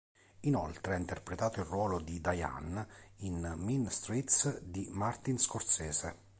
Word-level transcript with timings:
Inoltre 0.39 0.95
ha 0.95 0.97
interpretato 0.97 1.59
il 1.59 1.67
ruolo 1.67 1.99
di 1.99 2.19
Diane 2.19 2.87
in 3.17 3.53
"Mean 3.57 3.87
Streets" 3.91 4.57
di 4.61 4.87
Martin 4.89 5.37
Scorsese. 5.37 6.23